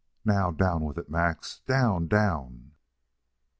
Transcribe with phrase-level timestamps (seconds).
[0.25, 1.11] Now, down with it.
[1.11, 1.61] Max!
[1.67, 2.07] Down!
[2.07, 2.71] down!"